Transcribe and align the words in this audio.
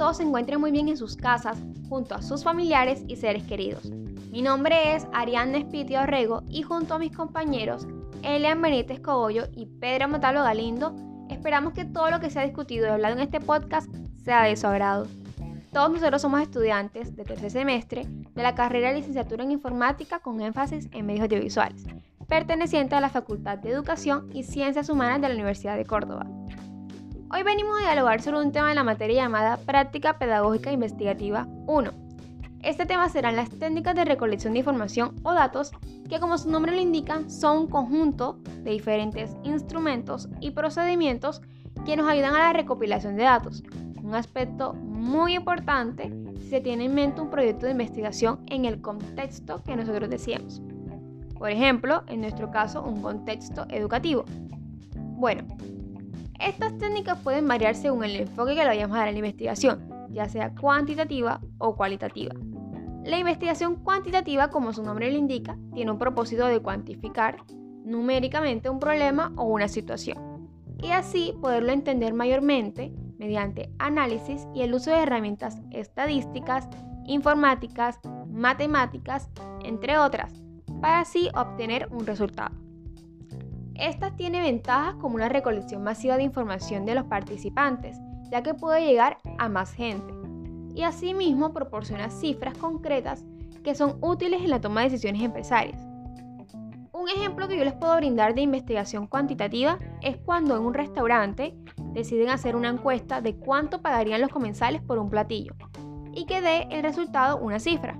todos 0.00 0.16
se 0.16 0.22
encuentren 0.22 0.58
muy 0.58 0.70
bien 0.70 0.88
en 0.88 0.96
sus 0.96 1.14
casas, 1.14 1.58
junto 1.90 2.14
a 2.14 2.22
sus 2.22 2.42
familiares 2.42 3.04
y 3.06 3.16
seres 3.16 3.42
queridos. 3.42 3.84
Mi 4.30 4.40
nombre 4.40 4.96
es 4.96 5.06
Ariadna 5.12 5.58
Espitio 5.58 6.00
Arrego 6.00 6.42
y 6.48 6.62
junto 6.62 6.94
a 6.94 6.98
mis 6.98 7.14
compañeros 7.14 7.86
Elian 8.22 8.62
Benítez 8.62 9.00
Cogollo 9.00 9.48
y 9.54 9.66
Pedro 9.66 10.08
Motalo 10.08 10.42
Galindo, 10.42 10.94
esperamos 11.28 11.74
que 11.74 11.84
todo 11.84 12.10
lo 12.10 12.18
que 12.18 12.30
se 12.30 12.40
ha 12.40 12.44
discutido 12.44 12.86
y 12.86 12.88
hablado 12.88 13.14
en 13.14 13.20
este 13.20 13.40
podcast 13.40 13.94
sea 14.24 14.44
de 14.44 14.56
su 14.56 14.68
agrado. 14.68 15.06
Todos 15.70 15.92
nosotros 15.92 16.22
somos 16.22 16.40
estudiantes 16.40 17.14
de 17.14 17.24
tercer 17.24 17.50
semestre 17.50 18.06
de 18.06 18.42
la 18.42 18.54
carrera 18.54 18.88
de 18.88 19.00
licenciatura 19.00 19.44
en 19.44 19.52
informática 19.52 20.20
con 20.20 20.40
énfasis 20.40 20.88
en 20.92 21.04
medios 21.04 21.24
audiovisuales, 21.24 21.84
perteneciente 22.26 22.94
a 22.94 23.02
la 23.02 23.10
Facultad 23.10 23.58
de 23.58 23.72
Educación 23.72 24.30
y 24.32 24.44
Ciencias 24.44 24.88
Humanas 24.88 25.20
de 25.20 25.28
la 25.28 25.34
Universidad 25.34 25.76
de 25.76 25.84
Córdoba. 25.84 26.39
Hoy 27.32 27.44
venimos 27.44 27.78
a 27.78 27.82
dialogar 27.82 28.22
sobre 28.22 28.40
un 28.40 28.50
tema 28.50 28.70
de 28.70 28.74
la 28.74 28.82
materia 28.82 29.22
llamada 29.22 29.56
Práctica 29.58 30.18
Pedagógica 30.18 30.72
Investigativa 30.72 31.46
1. 31.68 31.92
Este 32.64 32.86
tema 32.86 33.08
serán 33.08 33.36
las 33.36 33.50
técnicas 33.50 33.94
de 33.94 34.04
recolección 34.04 34.52
de 34.52 34.58
información 34.58 35.14
o 35.22 35.32
datos 35.32 35.70
que 36.08 36.18
como 36.18 36.38
su 36.38 36.50
nombre 36.50 36.72
lo 36.72 36.80
indica 36.80 37.22
son 37.28 37.58
un 37.58 37.66
conjunto 37.68 38.40
de 38.64 38.72
diferentes 38.72 39.36
instrumentos 39.44 40.28
y 40.40 40.50
procedimientos 40.50 41.40
que 41.86 41.96
nos 41.96 42.08
ayudan 42.08 42.34
a 42.34 42.40
la 42.40 42.52
recopilación 42.52 43.16
de 43.16 43.22
datos, 43.22 43.62
un 44.02 44.16
aspecto 44.16 44.74
muy 44.74 45.34
importante 45.34 46.12
si 46.36 46.48
se 46.48 46.60
tiene 46.60 46.86
en 46.86 46.94
mente 46.94 47.20
un 47.20 47.30
proyecto 47.30 47.64
de 47.66 47.72
investigación 47.72 48.40
en 48.48 48.64
el 48.64 48.80
contexto 48.80 49.62
que 49.62 49.76
nosotros 49.76 50.10
decíamos. 50.10 50.60
Por 51.38 51.50
ejemplo, 51.50 52.02
en 52.08 52.22
nuestro 52.22 52.50
caso, 52.50 52.82
un 52.82 53.00
contexto 53.00 53.66
educativo. 53.70 54.24
Bueno, 54.96 55.44
estas 56.40 56.76
técnicas 56.78 57.18
pueden 57.18 57.46
variar 57.46 57.74
según 57.74 58.04
el 58.04 58.16
enfoque 58.16 58.54
que 58.54 58.60
le 58.60 58.66
vayamos 58.66 58.96
a 58.96 59.00
dar 59.00 59.08
a 59.08 59.12
la 59.12 59.18
investigación, 59.18 59.88
ya 60.10 60.28
sea 60.28 60.54
cuantitativa 60.54 61.40
o 61.58 61.76
cualitativa. 61.76 62.34
La 63.04 63.18
investigación 63.18 63.76
cuantitativa, 63.76 64.50
como 64.50 64.72
su 64.72 64.82
nombre 64.82 65.10
lo 65.10 65.18
indica, 65.18 65.56
tiene 65.74 65.90
un 65.90 65.98
propósito 65.98 66.46
de 66.46 66.60
cuantificar 66.60 67.38
numéricamente 67.84 68.68
un 68.68 68.78
problema 68.78 69.32
o 69.36 69.44
una 69.44 69.68
situación, 69.68 70.48
y 70.82 70.90
así 70.90 71.34
poderlo 71.40 71.72
entender 71.72 72.12
mayormente 72.12 72.92
mediante 73.18 73.70
análisis 73.78 74.46
y 74.54 74.62
el 74.62 74.74
uso 74.74 74.90
de 74.90 75.02
herramientas 75.02 75.60
estadísticas, 75.70 76.68
informáticas, 77.06 77.98
matemáticas, 78.28 79.28
entre 79.64 79.98
otras, 79.98 80.32
para 80.80 81.00
así 81.00 81.28
obtener 81.34 81.88
un 81.90 82.06
resultado. 82.06 82.54
Esta 83.80 84.14
tiene 84.14 84.42
ventajas 84.42 84.94
como 84.96 85.14
una 85.14 85.30
recolección 85.30 85.82
masiva 85.82 86.18
de 86.18 86.22
información 86.22 86.84
de 86.84 86.94
los 86.94 87.06
participantes, 87.06 87.98
ya 88.30 88.42
que 88.42 88.52
puede 88.52 88.84
llegar 88.84 89.16
a 89.38 89.48
más 89.48 89.72
gente, 89.72 90.12
y 90.74 90.82
asimismo 90.82 91.54
proporciona 91.54 92.10
cifras 92.10 92.58
concretas 92.58 93.24
que 93.64 93.74
son 93.74 93.96
útiles 94.02 94.42
en 94.42 94.50
la 94.50 94.60
toma 94.60 94.82
de 94.82 94.90
decisiones 94.90 95.22
empresarias. 95.22 95.80
Un 96.92 97.08
ejemplo 97.08 97.48
que 97.48 97.56
yo 97.56 97.64
les 97.64 97.72
puedo 97.72 97.96
brindar 97.96 98.34
de 98.34 98.42
investigación 98.42 99.06
cuantitativa 99.06 99.78
es 100.02 100.18
cuando 100.18 100.58
en 100.58 100.62
un 100.62 100.74
restaurante 100.74 101.56
deciden 101.94 102.28
hacer 102.28 102.56
una 102.56 102.68
encuesta 102.68 103.22
de 103.22 103.36
cuánto 103.36 103.80
pagarían 103.80 104.20
los 104.20 104.30
comensales 104.30 104.82
por 104.82 104.98
un 104.98 105.08
platillo 105.08 105.54
y 106.12 106.26
que 106.26 106.42
dé 106.42 106.68
el 106.70 106.82
resultado 106.82 107.38
una 107.38 107.58
cifra. 107.58 107.98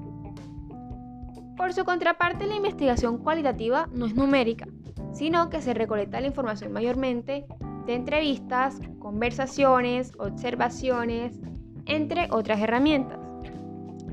Por 1.57 1.73
su 1.73 1.87
contraparte, 1.87 2.47
la 2.47 2.57
investigación 2.57 3.17
cualitativa 3.17 3.89
no 3.93 4.05
es 4.05 4.15
numérica, 4.15 4.67
sino 5.13 5.51
que 5.51 5.61
se 5.61 5.75
recolecta 5.75 6.21
la 6.21 6.27
información 6.27 6.73
mayormente 6.73 7.47
de 7.87 7.95
entrevistas, 7.95 8.81
conversaciones, 8.99 10.13
observaciones, 10.19 11.41
entre 11.87 12.29
otras 12.31 12.61
herramientas. 12.61 13.19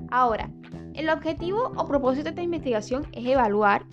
Ahora, 0.09 0.49
el 0.93 1.09
objetivo 1.09 1.71
o 1.75 1.87
propósito 1.87 2.25
de 2.25 2.29
esta 2.31 2.41
investigación 2.41 3.05
es 3.11 3.25
evaluar, 3.25 3.83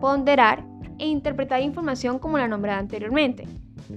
ponderar 0.00 0.64
e 0.98 1.06
interpretar 1.06 1.60
información 1.60 2.18
como 2.18 2.38
la 2.38 2.48
nombrada 2.48 2.78
anteriormente, 2.78 3.46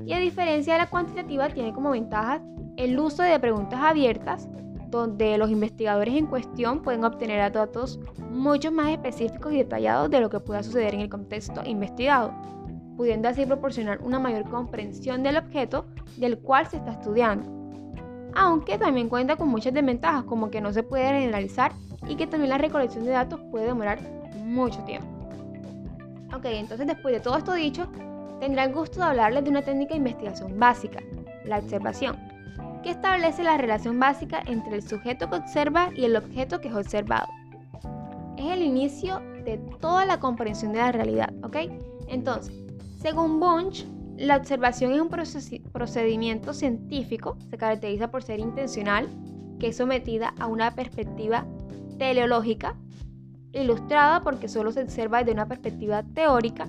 y 0.06 0.14
a 0.14 0.20
diferencia 0.20 0.74
de 0.74 0.80
la 0.80 0.90
cuantitativa 0.90 1.50
tiene 1.50 1.74
como 1.74 1.92
ventajas 1.92 2.42
el 2.78 3.00
uso 3.00 3.24
de 3.24 3.40
preguntas 3.40 3.80
abiertas 3.82 4.48
donde 4.90 5.38
los 5.38 5.52
investigadores 5.52 6.16
en 6.16 6.26
cuestión 6.26 6.82
pueden 6.82 7.04
obtener 7.04 7.52
datos 7.52 8.00
mucho 8.30 8.72
más 8.72 8.90
específicos 8.90 9.54
y 9.54 9.58
detallados 9.58 10.10
de 10.10 10.20
lo 10.20 10.30
que 10.30 10.40
pueda 10.40 10.64
suceder 10.64 10.94
en 10.96 11.02
el 11.02 11.10
contexto 11.10 11.62
investigado, 11.66 12.34
pudiendo 12.98 13.30
así 13.30 13.46
proporcionar 13.46 14.00
una 14.02 14.20
mayor 14.20 14.50
comprensión 14.50 15.24
del 15.24 15.38
objeto 15.38 15.86
del 16.18 16.40
cual 16.40 16.68
se 16.68 16.78
está 16.78 16.92
estudiando. 16.92 17.50
Aunque 18.34 18.78
también 18.78 19.10
cuenta 19.10 19.36
con 19.36 19.48
muchas 19.48 19.74
desventajas 19.74 20.24
como 20.24 20.50
que 20.50 20.62
no 20.62 20.72
se 20.72 20.84
puede 20.84 21.06
generalizar 21.06 21.72
y 22.08 22.16
que 22.16 22.28
también 22.28 22.50
la 22.50 22.58
recolección 22.58 23.06
de 23.06 23.12
datos 23.12 23.40
puede 23.52 23.66
demorar 23.66 24.00
mucho 24.44 24.84
tiempo. 24.84 25.08
Ok, 26.36 26.46
entonces 26.46 26.86
después 26.86 27.14
de 27.14 27.22
todo 27.22 27.38
esto 27.38 27.54
dicho, 27.54 27.88
tendrá 28.40 28.64
el 28.66 28.74
gusto 28.74 29.00
de 29.00 29.06
hablarles 29.06 29.44
de 29.44 29.50
una 29.50 29.62
técnica 29.62 29.92
de 29.92 29.98
investigación 29.98 30.60
básica, 30.60 31.00
la 31.46 31.58
observación, 31.58 32.18
que 32.84 32.92
establece 32.92 33.44
la 33.44 33.58
relación 33.58 34.00
básica 34.00 34.42
entre 34.46 34.76
el 34.76 34.82
sujeto 34.82 35.30
que 35.30 35.36
observa 35.36 35.90
y 35.96 36.06
el 36.06 36.16
objeto 36.16 36.62
que 36.62 36.70
es 36.70 36.76
observado. 36.76 37.28
Es 38.38 38.46
el 38.46 38.62
inicio 38.62 39.20
de 39.44 39.58
toda 39.82 40.06
la 40.06 40.20
comprensión 40.20 40.72
de 40.72 40.80
la 40.80 40.92
realidad, 40.92 41.34
¿ok? 41.44 41.58
Entonces, 42.08 42.54
según 43.02 43.40
Bunch, 43.40 43.86
la 44.18 44.38
observación 44.38 44.92
es 44.92 45.02
un 45.02 45.10
procedimiento 45.72 46.54
científico, 46.54 47.38
se 47.50 47.58
caracteriza 47.58 48.12
por 48.12 48.24
ser 48.24 48.40
intencional, 48.40 49.08
que 49.60 49.68
es 49.68 49.78
sometida 49.78 50.34
a 50.40 50.48
una 50.48 50.72
perspectiva 50.72 51.46
teleológica, 51.98 52.76
ilustrada 53.54 54.22
porque 54.22 54.48
solo 54.48 54.72
se 54.72 54.84
observa 54.84 55.20
desde 55.20 55.34
una 55.34 55.48
perspectiva 55.48 56.04
teórica 56.04 56.68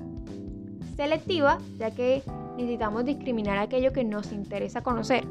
selectiva, 0.97 1.59
ya 1.79 1.91
que 1.91 2.23
necesitamos 2.57 3.05
discriminar 3.05 3.59
aquello 3.59 3.93
que 3.93 4.05
nos 4.05 4.33
interesa 4.33 4.83
conocer. 4.83 5.25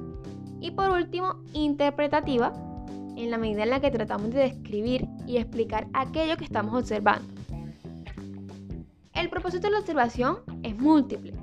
Y 0.62 0.72
por 0.72 0.90
último, 0.90 1.42
interpretativa, 1.54 2.54
en 3.16 3.32
la 3.32 3.38
medida 3.38 3.64
en 3.64 3.70
la 3.70 3.80
que 3.80 3.92
tratamos 3.92 4.32
de 4.32 4.42
describir 4.42 5.08
y 5.28 5.38
explicar 5.38 5.88
aquello 5.94 6.38
que 6.38 6.46
estamos 6.46 6.74
observando. 6.74 7.28
El 9.14 9.30
propósito 9.30 9.68
de 9.68 9.74
la 9.74 9.80
observación 9.80 10.38
es 10.64 10.78
múltiple. 10.78 11.34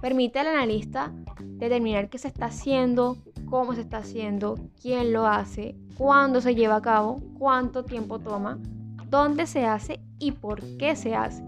Permite 0.00 0.40
al 0.40 0.48
analista 0.48 1.12
determinar 1.38 2.10
qué 2.10 2.18
se 2.18 2.28
está 2.28 2.46
haciendo, 2.46 3.16
cómo 3.46 3.74
se 3.74 3.82
está 3.82 3.98
haciendo, 3.98 4.56
quién 4.82 5.12
lo 5.12 5.26
hace, 5.26 5.76
cuándo 5.96 6.40
se 6.40 6.54
lleva 6.54 6.76
a 6.76 6.82
cabo, 6.82 7.22
cuánto 7.38 7.84
tiempo 7.84 8.18
toma, 8.18 8.58
dónde 9.08 9.46
se 9.46 9.64
hace 9.64 10.00
y 10.18 10.32
por 10.32 10.60
qué 10.76 10.96
se 10.96 11.14
hace. 11.14 11.42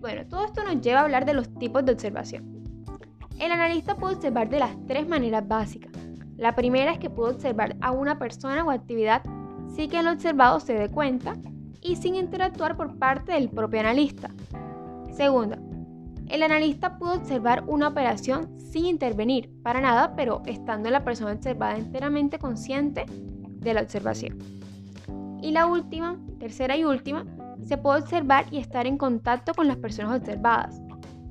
Bueno, 0.00 0.26
todo 0.28 0.44
esto 0.44 0.64
nos 0.64 0.80
lleva 0.80 1.00
a 1.00 1.04
hablar 1.04 1.26
de 1.26 1.34
los 1.34 1.52
tipos 1.58 1.84
de 1.84 1.92
observación. 1.92 2.55
El 3.38 3.52
analista 3.52 3.96
puede 3.96 4.14
observar 4.14 4.48
de 4.48 4.60
las 4.60 4.74
tres 4.86 5.06
maneras 5.06 5.46
básicas. 5.46 5.92
La 6.36 6.54
primera 6.54 6.92
es 6.92 6.98
que 6.98 7.10
puede 7.10 7.34
observar 7.34 7.76
a 7.80 7.90
una 7.90 8.18
persona 8.18 8.64
o 8.64 8.70
actividad 8.70 9.22
sin 9.74 9.90
que 9.90 9.98
el 9.98 10.08
observado 10.08 10.58
se 10.60 10.74
dé 10.74 10.90
cuenta 10.90 11.36
y 11.82 11.96
sin 11.96 12.14
interactuar 12.14 12.76
por 12.76 12.98
parte 12.98 13.32
del 13.32 13.50
propio 13.50 13.80
analista. 13.80 14.30
Segunda, 15.12 15.58
el 16.28 16.42
analista 16.42 16.98
puede 16.98 17.18
observar 17.18 17.64
una 17.66 17.88
operación 17.88 18.58
sin 18.58 18.86
intervenir 18.86 19.50
para 19.62 19.80
nada, 19.80 20.14
pero 20.16 20.42
estando 20.46 20.90
la 20.90 21.04
persona 21.04 21.32
observada 21.32 21.76
enteramente 21.76 22.38
consciente 22.38 23.06
de 23.08 23.74
la 23.74 23.82
observación. 23.82 24.38
Y 25.42 25.52
la 25.52 25.66
última, 25.66 26.18
tercera 26.38 26.76
y 26.76 26.84
última, 26.84 27.24
se 27.64 27.78
puede 27.78 28.00
observar 28.00 28.46
y 28.50 28.58
estar 28.58 28.86
en 28.86 28.98
contacto 28.98 29.54
con 29.54 29.68
las 29.68 29.76
personas 29.76 30.20
observadas. 30.20 30.80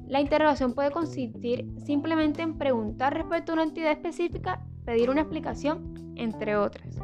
La 0.08 0.22
interrogación 0.22 0.74
puede 0.74 0.92
consistir 0.92 1.68
simplemente 1.84 2.44
en 2.44 2.58
preguntar 2.58 3.14
respecto 3.14 3.52
a 3.52 3.56
una 3.56 3.64
entidad 3.64 3.92
específica, 3.92 4.62
pedir 4.86 5.10
una 5.10 5.22
explicación, 5.22 6.14
entre 6.16 6.56
otras. 6.58 7.00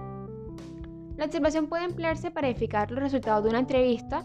La 1.18 1.26
observación 1.26 1.68
puede 1.68 1.86
emplearse 1.86 2.32
para 2.32 2.48
verificar 2.48 2.92
los 2.92 3.02
resultados 3.02 3.44
de 3.44 3.50
una 3.50 3.60
entrevista 3.60 4.24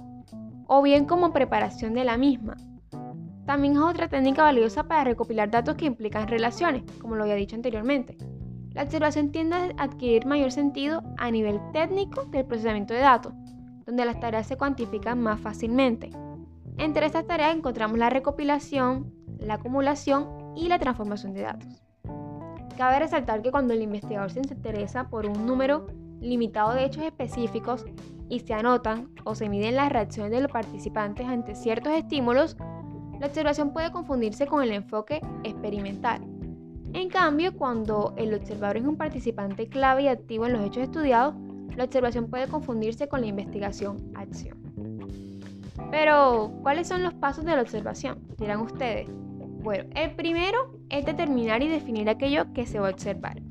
o 0.66 0.82
bien 0.82 1.06
como 1.06 1.32
preparación 1.32 1.94
de 1.94 2.04
la 2.04 2.18
misma. 2.18 2.56
También 3.46 3.74
es 3.74 3.80
otra 3.80 4.08
técnica 4.08 4.42
valiosa 4.42 4.84
para 4.84 5.04
recopilar 5.04 5.50
datos 5.50 5.76
que 5.76 5.86
implican 5.86 6.28
relaciones, 6.28 6.82
como 7.00 7.14
lo 7.14 7.22
había 7.22 7.36
dicho 7.36 7.56
anteriormente. 7.56 8.16
La 8.72 8.82
observación 8.82 9.30
tiende 9.30 9.56
a 9.56 9.84
adquirir 9.84 10.26
mayor 10.26 10.52
sentido 10.52 11.02
a 11.16 11.30
nivel 11.30 11.60
técnico 11.72 12.24
del 12.26 12.44
procesamiento 12.44 12.92
de 12.92 13.00
datos, 13.00 13.32
donde 13.86 14.04
las 14.04 14.20
tareas 14.20 14.46
se 14.46 14.56
cuantifican 14.56 15.22
más 15.22 15.40
fácilmente. 15.40 16.10
Entre 16.78 17.06
estas 17.06 17.26
tareas 17.26 17.56
encontramos 17.56 17.98
la 17.98 18.10
recopilación, 18.10 19.12
la 19.38 19.54
acumulación 19.54 20.28
y 20.54 20.68
la 20.68 20.78
transformación 20.78 21.32
de 21.32 21.42
datos. 21.42 21.82
Cabe 22.76 22.98
resaltar 22.98 23.40
que 23.40 23.50
cuando 23.50 23.72
el 23.72 23.82
investigador 23.82 24.30
se 24.30 24.40
interesa 24.40 25.08
por 25.08 25.26
un 25.26 25.46
número 25.46 25.86
limitado 26.20 26.74
de 26.74 26.84
hechos 26.84 27.04
específicos 27.04 27.86
y 28.28 28.40
se 28.40 28.52
anotan 28.52 29.10
o 29.24 29.34
se 29.34 29.48
miden 29.48 29.76
las 29.76 29.90
reacciones 29.90 30.32
de 30.32 30.40
los 30.40 30.50
participantes 30.50 31.26
ante 31.26 31.54
ciertos 31.54 31.94
estímulos, 31.94 32.56
la 33.18 33.26
observación 33.26 33.72
puede 33.72 33.92
confundirse 33.92 34.46
con 34.46 34.62
el 34.62 34.72
enfoque 34.72 35.22
experimental. 35.44 36.20
En 36.92 37.08
cambio, 37.08 37.56
cuando 37.56 38.12
el 38.16 38.34
observador 38.34 38.76
es 38.76 38.84
un 38.84 38.96
participante 38.96 39.68
clave 39.68 40.02
y 40.02 40.08
activo 40.08 40.46
en 40.46 40.52
los 40.52 40.62
hechos 40.62 40.84
estudiados, 40.84 41.34
la 41.76 41.84
observación 41.84 42.28
puede 42.28 42.48
confundirse 42.48 43.08
con 43.08 43.22
la 43.22 43.26
investigación-acción. 43.26 45.25
Pero, 45.90 46.52
¿cuáles 46.62 46.88
son 46.88 47.02
los 47.02 47.14
pasos 47.14 47.44
de 47.44 47.54
la 47.54 47.62
observación? 47.62 48.20
Dirán 48.38 48.60
ustedes. 48.60 49.06
Bueno, 49.08 49.88
el 49.94 50.14
primero 50.14 50.78
es 50.90 51.04
determinar 51.04 51.62
y 51.62 51.68
definir 51.68 52.08
aquello 52.08 52.52
que 52.52 52.66
se 52.66 52.78
va 52.78 52.88
a 52.88 52.92
observar. 52.92 53.42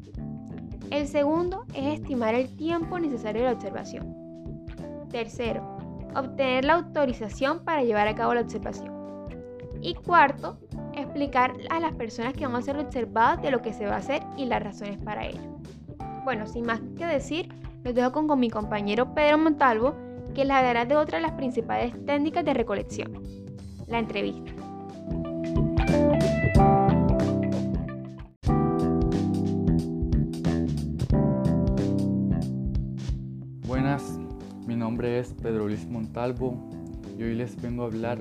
El 0.92 1.08
segundo 1.08 1.66
es 1.74 2.00
estimar 2.00 2.36
el 2.36 2.56
tiempo 2.56 3.00
necesario 3.00 3.42
de 3.42 3.48
la 3.48 3.54
observación. 3.54 4.16
Tercero, 5.10 5.78
obtener 6.16 6.66
la 6.66 6.76
autorización 6.76 7.64
para 7.66 7.84
llevar 7.84 8.08
a 8.08 8.16
cabo 8.16 8.34
la 8.34 8.42
observación. 8.42 8.94
Y 9.82 9.94
cuarto, 9.96 10.58
explicar 10.94 11.54
a 11.70 11.80
las 11.80 11.94
personas 11.96 12.34
que 12.34 12.46
van 12.46 12.56
a 12.56 12.62
ser 12.62 12.78
observadas 12.78 13.42
de 13.42 13.52
lo 13.52 13.62
que 13.62 13.74
se 13.74 13.86
va 13.86 13.96
a 13.96 13.98
hacer 13.98 14.22
y 14.38 14.46
las 14.46 14.64
razones 14.64 14.98
para 15.00 15.26
ello. 15.26 15.42
Bueno, 16.24 16.48
sin 16.48 16.66
más 16.66 16.82
que 16.98 17.06
decir, 17.06 17.54
los 17.84 17.94
dejo 17.94 18.12
con, 18.12 18.28
con 18.28 18.40
mi 18.40 18.50
compañero 18.50 19.14
Pedro 19.14 19.38
Montalvo, 19.38 19.96
que 20.36 20.44
les 20.44 20.52
hablará 20.52 20.86
de 20.86 20.98
otra 20.98 21.18
de 21.18 21.22
las 21.22 21.32
principales 21.32 21.94
técnicas 22.06 22.44
de 22.44 22.54
recolección, 22.54 23.24
la 23.88 24.00
entrevista. 24.00 24.52
Buenas, 33.66 34.20
mi 34.68 34.76
nombre 34.76 35.20
es 35.20 35.34
Pedro 35.42 35.68
Luis 35.68 35.88
Montalvo 35.88 36.70
y 37.18 37.24
hoy 37.24 37.36
les 37.36 37.60
vengo 37.62 37.84
a 37.84 37.86
hablar 37.88 38.20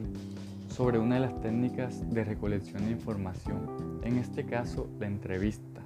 sobre 0.69 1.01
una 1.01 1.17
de 1.17 1.23
las 1.23 1.41
técnicas 1.41 2.09
de 2.11 2.23
recolección 2.23 2.85
de 2.85 2.93
información, 2.93 4.01
en 4.05 4.19
este 4.19 4.47
caso 4.47 4.89
la 5.01 5.09
entrevista. 5.09 5.84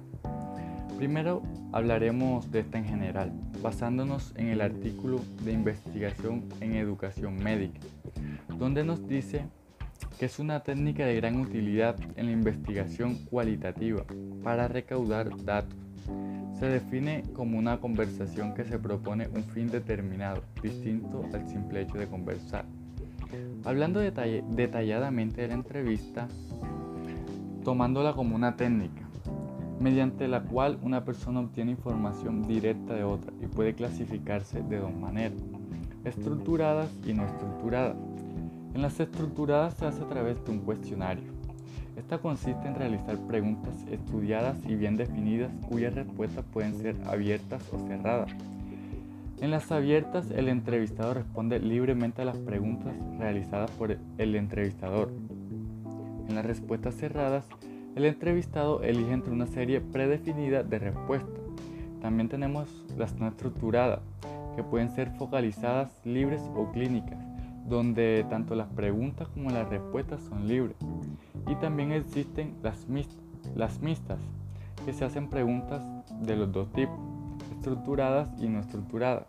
Primero 0.99 1.41
hablaremos 1.71 2.51
de 2.51 2.59
esta 2.59 2.77
en 2.77 2.83
general, 2.83 3.31
basándonos 3.61 4.33
en 4.35 4.47
el 4.47 4.59
artículo 4.59 5.21
de 5.45 5.53
investigación 5.53 6.43
en 6.59 6.75
educación 6.75 7.41
médica, 7.41 7.79
donde 8.57 8.83
nos 8.83 9.07
dice 9.07 9.45
que 10.19 10.25
es 10.25 10.39
una 10.39 10.59
técnica 10.59 11.05
de 11.05 11.15
gran 11.15 11.39
utilidad 11.39 11.95
en 12.17 12.25
la 12.25 12.33
investigación 12.33 13.15
cualitativa 13.29 14.03
para 14.43 14.67
recaudar 14.67 15.29
datos. 15.45 15.79
Se 16.59 16.65
define 16.65 17.23
como 17.31 17.57
una 17.57 17.79
conversación 17.79 18.53
que 18.53 18.65
se 18.65 18.77
propone 18.77 19.29
un 19.29 19.45
fin 19.45 19.69
determinado, 19.69 20.43
distinto 20.61 21.23
al 21.33 21.47
simple 21.47 21.83
hecho 21.83 21.97
de 21.97 22.09
conversar. 22.09 22.65
Hablando 23.63 24.01
detalladamente 24.01 25.43
de 25.43 25.47
la 25.47 25.53
entrevista, 25.53 26.27
tomándola 27.63 28.11
como 28.11 28.35
una 28.35 28.57
técnica, 28.57 29.08
mediante 29.79 30.27
la 30.27 30.41
cual 30.41 30.77
una 30.81 31.05
persona 31.05 31.39
obtiene 31.39 31.71
información 31.71 32.47
directa 32.47 32.93
de 32.93 33.03
otra 33.03 33.31
y 33.41 33.47
puede 33.47 33.73
clasificarse 33.73 34.61
de 34.61 34.77
dos 34.77 34.93
maneras, 34.93 35.41
estructuradas 36.03 36.89
y 37.05 37.13
no 37.13 37.25
estructuradas. 37.25 37.95
En 38.73 38.81
las 38.81 38.99
estructuradas 38.99 39.73
se 39.75 39.85
hace 39.85 40.03
a 40.03 40.07
través 40.07 40.43
de 40.45 40.51
un 40.51 40.59
cuestionario. 40.59 41.31
Esta 41.97 42.17
consiste 42.19 42.67
en 42.67 42.75
realizar 42.75 43.17
preguntas 43.27 43.73
estudiadas 43.91 44.57
y 44.67 44.75
bien 44.75 44.95
definidas 44.95 45.51
cuyas 45.67 45.93
respuestas 45.93 46.45
pueden 46.53 46.75
ser 46.75 46.95
abiertas 47.05 47.61
o 47.73 47.87
cerradas. 47.87 48.31
En 49.41 49.51
las 49.51 49.71
abiertas, 49.71 50.31
el 50.31 50.49
entrevistado 50.49 51.13
responde 51.13 51.59
libremente 51.59 52.21
a 52.21 52.25
las 52.25 52.37
preguntas 52.37 52.93
realizadas 53.17 53.71
por 53.71 53.97
el 54.17 54.35
entrevistador. 54.35 55.11
En 56.27 56.35
las 56.35 56.45
respuestas 56.45 56.95
cerradas, 56.95 57.45
el 57.99 58.05
entrevistado 58.05 58.81
elige 58.81 59.11
entre 59.11 59.33
una 59.33 59.45
serie 59.45 59.81
predefinida 59.81 60.63
de 60.63 60.79
respuestas. 60.79 61.41
También 62.01 62.29
tenemos 62.29 62.69
las 62.97 63.13
no 63.15 63.27
estructuradas, 63.27 63.99
que 64.55 64.63
pueden 64.63 64.89
ser 64.89 65.11
focalizadas, 65.11 65.91
libres 66.05 66.41
o 66.55 66.71
clínicas 66.71 67.19
donde 67.67 68.25
tanto 68.29 68.55
las 68.55 68.67
preguntas 68.69 69.27
como 69.29 69.51
las 69.51 69.69
respuestas 69.69 70.21
son 70.21 70.47
libres. 70.47 70.75
Y 71.47 71.55
también 71.55 71.91
existen 71.91 72.55
las, 72.63 72.87
las 73.55 73.79
mixtas, 73.79 74.19
que 74.85 74.93
se 74.93 75.05
hacen 75.05 75.29
preguntas 75.29 75.83
de 76.21 76.35
los 76.35 76.51
dos 76.51 76.71
tipos, 76.71 76.97
estructuradas 77.57 78.29
y 78.41 78.47
no 78.47 78.59
estructuradas. 78.59 79.27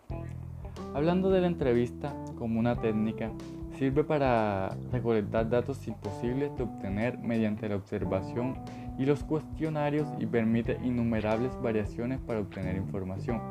Hablando 0.95 1.29
de 1.29 1.41
la 1.41 1.47
entrevista 1.47 2.13
como 2.37 2.59
una 2.59 2.75
técnica, 2.77 3.31
sirve 3.81 4.03
para 4.03 4.77
recolectar 4.91 5.49
datos 5.49 5.87
imposibles 5.87 6.55
de 6.55 6.61
obtener 6.61 7.17
mediante 7.17 7.67
la 7.67 7.77
observación 7.77 8.59
y 8.99 9.07
los 9.07 9.23
cuestionarios 9.23 10.07
y 10.19 10.27
permite 10.27 10.77
innumerables 10.83 11.59
variaciones 11.63 12.19
para 12.19 12.41
obtener 12.41 12.75
información, 12.75 13.41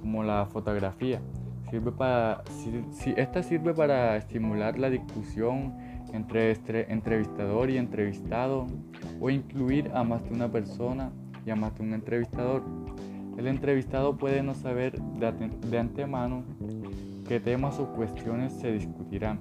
como 0.00 0.22
la 0.22 0.46
fotografía, 0.46 1.20
Sirve 1.68 1.92
para, 1.92 2.42
si, 2.92 3.12
esta 3.18 3.42
sirve 3.42 3.74
para 3.74 4.16
estimular 4.16 4.78
la 4.78 4.88
discusión 4.88 5.74
entre 6.14 6.56
entrevistador 6.90 7.68
y 7.68 7.76
entrevistado 7.76 8.66
o 9.20 9.28
incluir 9.28 9.90
a 9.92 10.02
más 10.02 10.24
de 10.24 10.30
una 10.30 10.50
persona 10.50 11.12
y 11.44 11.50
a 11.50 11.56
más 11.56 11.74
de 11.74 11.82
un 11.82 11.92
entrevistador. 11.92 12.62
El 13.36 13.46
entrevistado 13.46 14.16
puede 14.16 14.42
no 14.42 14.54
saber 14.54 14.98
de 14.98 15.78
antemano 15.78 16.42
qué 17.28 17.40
temas 17.40 17.78
o 17.78 17.86
cuestiones 17.88 18.54
se 18.54 18.72
discutirán. 18.72 19.40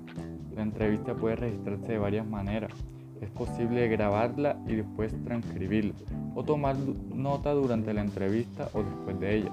La 0.53 0.61
entrevista 0.61 1.15
puede 1.15 1.37
registrarse 1.37 1.93
de 1.93 1.97
varias 1.97 2.27
maneras. 2.27 2.73
Es 3.21 3.29
posible 3.29 3.87
grabarla 3.87 4.57
y 4.67 4.75
después 4.75 5.15
transcribirla 5.23 5.93
o 6.35 6.43
tomar 6.43 6.75
nota 7.15 7.53
durante 7.53 7.93
la 7.93 8.01
entrevista 8.01 8.69
o 8.73 8.83
después 8.83 9.17
de 9.21 9.37
ella. 9.37 9.51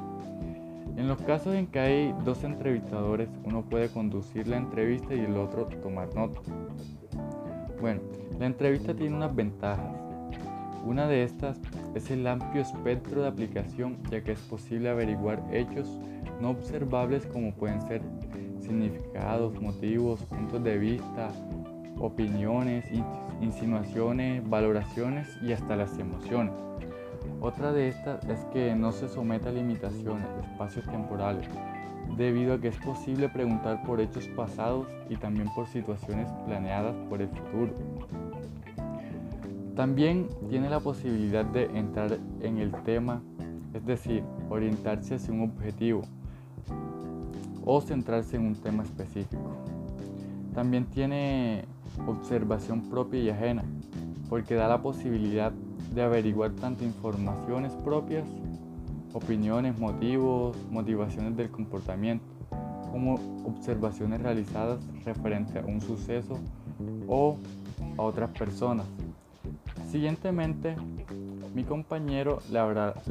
En 0.97 1.07
los 1.07 1.23
casos 1.23 1.55
en 1.55 1.69
que 1.69 1.79
hay 1.79 2.15
dos 2.25 2.43
entrevistadores, 2.43 3.29
uno 3.45 3.63
puede 3.63 3.89
conducir 3.89 4.49
la 4.49 4.57
entrevista 4.57 5.15
y 5.15 5.21
el 5.21 5.37
otro 5.37 5.67
tomar 5.67 6.13
nota. 6.15 6.41
Bueno, 7.81 8.01
la 8.41 8.47
entrevista 8.47 8.95
tiene 8.95 9.15
unas 9.15 9.35
ventajas. 9.35 10.04
Una 10.85 11.09
de 11.09 11.23
estas 11.25 11.59
es 11.95 12.11
el 12.11 12.27
amplio 12.27 12.61
espectro 12.61 13.23
de 13.23 13.29
aplicación 13.29 13.97
ya 14.11 14.23
que 14.23 14.33
es 14.33 14.41
posible 14.41 14.91
averiguar 14.91 15.43
hechos 15.51 15.99
no 16.43 16.51
observables 16.51 17.25
como 17.27 17.55
pueden 17.55 17.81
ser 17.83 18.03
significados, 18.61 19.61
motivos, 19.61 20.21
puntos 20.25 20.63
de 20.63 20.77
vista, 20.77 21.31
opiniones, 21.99 22.85
insinuaciones, 23.41 24.47
valoraciones 24.49 25.27
y 25.43 25.53
hasta 25.53 25.75
las 25.75 25.99
emociones. 25.99 26.55
Otra 27.41 27.73
de 27.73 27.89
estas 27.89 28.23
es 28.29 28.45
que 28.53 28.75
no 28.75 28.93
se 28.93 29.09
somete 29.09 29.49
a 29.49 29.53
limitaciones 29.53 30.29
espacios 30.43 30.85
temporales, 30.87 31.49
debido 32.17 32.55
a 32.55 32.61
que 32.61 32.69
es 32.69 32.79
posible 32.79 33.29
preguntar 33.31 33.83
por 33.85 34.01
hechos 34.01 34.29
pasados 34.29 34.87
y 35.09 35.17
también 35.17 35.49
por 35.55 35.67
situaciones 35.67 36.31
planeadas 36.47 36.95
por 37.09 37.23
el 37.23 37.29
futuro. 37.29 37.73
También 39.77 40.29
tiene 40.49 40.71
la 40.71 40.79
posibilidad 40.79 41.45
de 41.45 41.65
entrar 41.77 42.19
en 42.41 42.59
el 42.59 42.71
tema, 42.85 43.23
es 43.73 43.85
decir, 43.85 44.23
orientarse 44.49 45.17
hacia 45.17 45.35
un 45.35 45.43
objetivo 45.43 46.03
o 47.65 47.81
centrarse 47.81 48.37
en 48.37 48.47
un 48.47 48.55
tema 48.55 48.85
específico. 48.85 49.51
También 50.55 50.85
tiene 50.85 51.65
observación 52.07 52.83
propia 52.83 53.21
y 53.21 53.31
ajena, 53.31 53.65
porque 54.29 54.55
da 54.55 54.69
la 54.69 54.81
posibilidad 54.81 55.51
de 55.93 56.03
averiguar 56.03 56.53
tanto 56.53 56.85
informaciones 56.85 57.73
propias, 57.85 58.25
opiniones, 59.13 59.77
motivos, 59.79 60.57
motivaciones 60.71 61.37
del 61.37 61.51
comportamiento, 61.51 62.25
como 62.93 63.15
observaciones 63.45 64.23
realizadas 64.23 64.79
referente 65.05 65.59
a 65.59 65.67
un 65.67 65.81
suceso 65.81 66.39
o 67.09 67.39
a 67.99 68.03
otras 68.03 68.31
personas. 68.31 68.87
Siguientemente, 69.95 70.75
mi 71.55 71.63
compañero 71.63 72.41
le, 72.51 72.59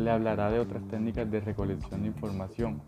le 0.03 0.11
hablará 0.11 0.51
de 0.51 0.59
otras 0.59 0.85
técnicas 0.89 1.31
de 1.31 1.39
recolección 1.39 2.01
de 2.01 2.07
información. 2.09 2.81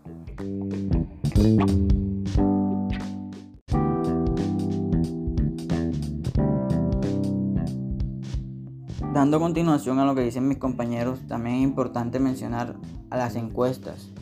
Dando 9.14 9.40
continuación 9.40 9.98
a 9.98 10.04
lo 10.04 10.14
que 10.14 10.20
dicen 10.20 10.46
mis 10.46 10.58
compañeros, 10.58 11.20
también 11.26 11.56
es 11.56 11.62
importante 11.62 12.18
mencionar 12.20 12.76
a 13.08 13.16
las 13.16 13.34
encuestas. 13.34 14.12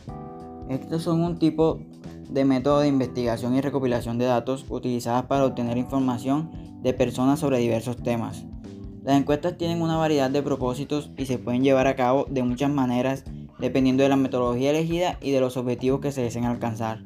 Estos 0.69 1.03
son 1.03 1.21
un 1.21 1.37
tipo 1.37 1.81
de 2.29 2.45
método 2.45 2.79
de 2.79 2.87
investigación 2.87 3.53
y 3.55 3.59
recopilación 3.59 4.19
de 4.19 4.23
datos 4.23 4.65
utilizadas 4.69 5.25
para 5.25 5.43
obtener 5.43 5.77
información 5.77 6.49
de 6.81 6.93
personas 6.93 7.39
sobre 7.41 7.57
diversos 7.57 8.01
temas. 8.01 8.45
Las 9.05 9.17
encuestas 9.17 9.55
tienen 9.55 9.83
una 9.83 9.97
variedad 9.97 10.31
de 10.31 10.41
propósitos 10.41 11.11
y 11.15 11.27
se 11.27 11.37
pueden 11.37 11.63
llevar 11.63 11.85
a 11.85 11.95
cabo 11.95 12.25
de 12.27 12.41
muchas 12.41 12.71
maneras 12.71 13.23
dependiendo 13.59 14.01
de 14.01 14.09
la 14.09 14.15
metodología 14.15 14.71
elegida 14.71 15.19
y 15.21 15.29
de 15.29 15.39
los 15.39 15.57
objetivos 15.57 16.01
que 16.01 16.11
se 16.11 16.23
deseen 16.23 16.45
alcanzar. 16.45 17.01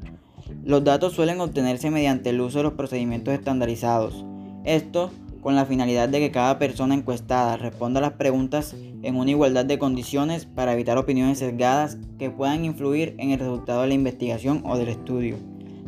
Los 0.64 0.86
datos 0.86 1.12
suelen 1.12 1.42
obtenerse 1.42 1.92
mediante 1.92 2.30
el 2.30 2.40
uso 2.40 2.60
de 2.60 2.64
los 2.64 2.74
procedimientos 2.74 3.34
estandarizados. 3.34 4.24
Esto 4.64 5.12
con 5.42 5.58
la 5.58 5.66
finalidad 5.66 6.08
de 6.08 6.20
que 6.20 6.32
cada 6.32 6.58
persona 6.58 6.96
encuestada 6.96 7.58
responda 7.58 8.00
a 8.00 8.04
las 8.04 8.14
preguntas 8.14 8.78
en 9.04 9.18
una 9.18 9.32
igualdad 9.32 9.66
de 9.66 9.78
condiciones 9.78 10.46
para 10.46 10.74
evitar 10.74 10.98
opiniones 10.98 11.40
sesgadas 11.40 11.98
que 12.18 12.30
puedan 12.30 12.64
influir 12.64 13.14
en 13.18 13.32
el 13.32 13.40
resultado 13.40 13.82
de 13.82 13.90
la 13.90 13.94
investigación 13.94 14.64
o 14.66 14.78
del 14.78 14.88
estudio. 14.88 15.36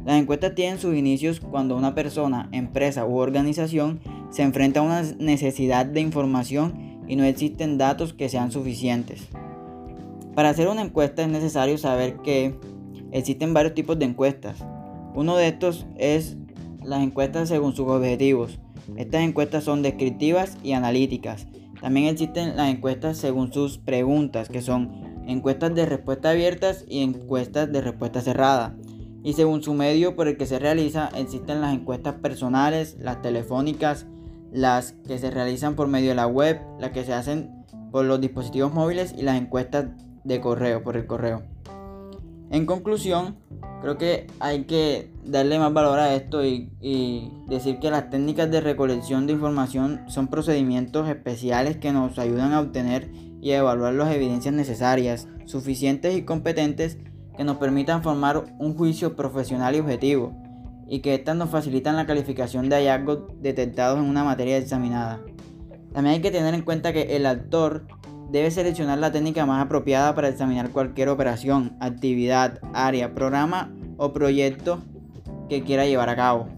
Las 0.05 0.19
encuestas 0.19 0.55
tienen 0.55 0.77
sus 0.77 0.93
inicios 0.95 1.39
cuando 1.39 1.77
una 1.77 1.95
persona, 1.95 2.49
empresa 2.51 3.05
u 3.05 3.17
organización 3.17 4.01
se 4.31 4.41
enfrenta 4.43 4.79
a 4.79 4.83
una 4.83 5.03
necesidad 5.19 5.85
de 5.85 6.01
información 6.01 7.03
y 7.07 7.15
no 7.15 7.23
existen 7.23 7.77
datos 7.77 8.13
que 8.13 8.29
sean 8.29 8.51
suficientes. 8.51 9.27
Para 10.33 10.49
hacer 10.49 10.69
una 10.69 10.81
encuesta 10.81 11.21
es 11.21 11.27
necesario 11.27 11.77
saber 11.77 12.17
que 12.17 12.55
existen 13.11 13.53
varios 13.53 13.75
tipos 13.75 13.99
de 13.99 14.05
encuestas. 14.05 14.63
Uno 15.13 15.35
de 15.35 15.49
estos 15.49 15.85
es 15.97 16.37
las 16.83 17.03
encuestas 17.03 17.49
según 17.49 17.75
sus 17.75 17.87
objetivos. 17.87 18.59
Estas 18.95 19.21
encuestas 19.21 19.65
son 19.65 19.81
descriptivas 19.81 20.57
y 20.63 20.71
analíticas. 20.71 21.47
También 21.81 22.07
existen 22.07 22.55
las 22.55 22.69
encuestas 22.69 23.17
según 23.17 23.51
sus 23.51 23.77
preguntas, 23.77 24.47
que 24.47 24.61
son 24.61 25.23
encuestas 25.27 25.75
de 25.75 25.85
respuesta 25.85 26.29
abiertas 26.29 26.85
y 26.87 27.01
encuestas 27.01 27.71
de 27.71 27.81
respuesta 27.81 28.21
cerrada. 28.21 28.75
Y 29.23 29.33
según 29.33 29.61
su 29.61 29.73
medio 29.73 30.15
por 30.15 30.27
el 30.27 30.37
que 30.37 30.45
se 30.45 30.59
realiza, 30.59 31.09
existen 31.15 31.61
las 31.61 31.73
encuestas 31.73 32.15
personales, 32.15 32.97
las 32.99 33.21
telefónicas, 33.21 34.07
las 34.51 34.93
que 35.07 35.17
se 35.17 35.31
realizan 35.31 35.75
por 35.75 35.87
medio 35.87 36.09
de 36.09 36.15
la 36.15 36.27
web, 36.27 36.59
las 36.79 36.91
que 36.91 37.03
se 37.03 37.13
hacen 37.13 37.65
por 37.91 38.05
los 38.05 38.21
dispositivos 38.21 38.73
móviles 38.73 39.13
y 39.17 39.21
las 39.21 39.37
encuestas 39.37 39.85
de 40.23 40.41
correo, 40.41 40.83
por 40.83 40.97
el 40.97 41.05
correo. 41.05 41.43
En 42.49 42.65
conclusión, 42.65 43.37
creo 43.81 43.97
que 43.97 44.27
hay 44.39 44.65
que 44.65 45.09
darle 45.25 45.57
más 45.57 45.73
valor 45.73 45.99
a 45.99 46.13
esto 46.15 46.45
y, 46.45 46.69
decir 47.47 47.79
que 47.79 47.91
las 47.91 48.09
técnicas 48.09 48.49
de 48.49 48.61
recolección 48.61 49.27
de 49.27 49.33
información 49.33 50.01
son 50.07 50.27
procedimientos 50.27 51.07
especiales 51.09 51.77
que 51.77 51.91
nos 51.91 52.17
ayudan 52.17 52.53
a 52.53 52.61
obtener 52.61 53.09
y 53.41 53.51
a 53.51 53.57
evaluar 53.57 53.93
las 53.93 54.13
evidencias 54.13 54.53
necesarias, 54.53 55.27
suficientes 55.45 56.15
y 56.15 56.23
competentes 56.23 56.97
que 57.35 57.43
nos 57.43 57.57
permitan 57.57 58.03
formar 58.03 58.43
un 58.59 58.75
juicio 58.77 59.15
profesional 59.15 59.75
y 59.75 59.79
objetivo, 59.79 60.33
y 60.91 60.99
que 60.99 61.15
éstas 61.15 61.37
nos 61.37 61.49
facilitan 61.49 61.95
la 61.95 62.05
calificación 62.05 62.67
de 62.67 62.75
hallazgos 62.75 63.19
detectados 63.41 63.97
en 63.97 64.09
una 64.09 64.25
materia 64.25 64.57
examinada. 64.57 65.21
También 65.93 66.15
hay 66.15 66.21
que 66.21 66.31
tener 66.31 66.53
en 66.53 66.63
cuenta 66.63 66.91
que 66.91 67.15
el 67.15 67.25
actor 67.25 67.87
debe 68.29 68.51
seleccionar 68.51 68.97
la 68.99 69.09
técnica 69.09 69.45
más 69.45 69.63
apropiada 69.63 70.13
para 70.13 70.27
examinar 70.27 70.71
cualquier 70.71 71.07
operación, 71.07 71.77
actividad, 71.79 72.59
área, 72.73 73.13
programa 73.15 73.73
o 73.95 74.11
proyecto 74.11 74.81
que 75.47 75.63
quiera 75.63 75.85
llevar 75.85 76.09
a 76.09 76.15
cabo. 76.17 76.49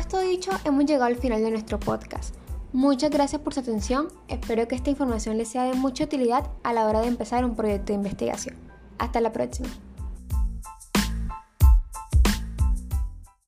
Esto 0.00 0.20
dicho, 0.22 0.50
hemos 0.64 0.86
llegado 0.86 1.04
al 1.04 1.14
final 1.14 1.40
de 1.40 1.52
nuestro 1.52 1.78
podcast. 1.78 2.34
Muchas 2.72 3.10
gracias 3.10 3.40
por 3.40 3.54
su 3.54 3.60
atención, 3.60 4.08
espero 4.28 4.68
que 4.68 4.74
esta 4.74 4.90
información 4.90 5.38
les 5.38 5.48
sea 5.48 5.64
de 5.64 5.74
mucha 5.74 6.04
utilidad 6.04 6.50
a 6.62 6.74
la 6.74 6.86
hora 6.86 7.00
de 7.00 7.08
empezar 7.08 7.44
un 7.46 7.56
proyecto 7.56 7.86
de 7.86 7.94
investigación. 7.94 8.56
Hasta 8.98 9.22
la 9.22 9.32
próxima. 9.32 9.70